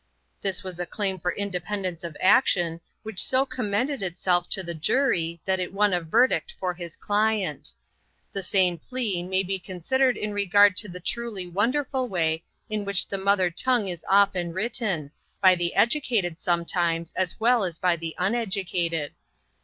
This 0.41 0.63
was 0.63 0.79
a 0.79 0.87
claim 0.87 1.19
for 1.19 1.31
independence 1.31 2.03
of 2.03 2.17
action 2.19 2.81
which 3.03 3.21
so 3.23 3.45
commended 3.45 4.01
itself 4.01 4.49
to 4.49 4.63
the 4.63 4.73
jury 4.73 5.39
that 5.45 5.59
it 5.59 5.73
won 5.75 5.93
a 5.93 6.01
verdict 6.01 6.55
for 6.59 6.73
his 6.73 6.95
client. 6.95 7.71
The 8.33 8.41
same 8.41 8.79
plea 8.79 9.21
may 9.21 9.43
be 9.43 9.59
considered 9.59 10.17
in 10.17 10.33
regard 10.33 10.75
to 10.77 10.89
the 10.89 10.99
truly 10.99 11.45
wonderful 11.45 12.07
way 12.07 12.41
in 12.67 12.83
which 12.83 13.09
the 13.09 13.19
mother 13.19 13.51
tongue 13.51 13.89
is 13.89 14.03
often 14.09 14.53
written, 14.53 15.11
by 15.39 15.53
the 15.53 15.75
educated 15.75 16.39
sometimes 16.41 17.13
as 17.15 17.39
well 17.39 17.63
as 17.63 17.77
by 17.77 17.95
the 17.95 18.15
uneducated. 18.17 19.13